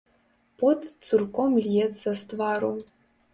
Пот 0.61 0.87
цурком 1.07 1.51
льецца 1.67 2.09
з 2.23 2.31
твару. 2.33 2.73